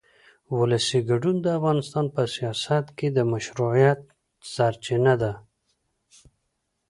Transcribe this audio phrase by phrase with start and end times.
[0.59, 3.99] ولسي ګډون د افغانستان په سیاست کې د مشروعیت
[4.53, 5.33] سرچینه ده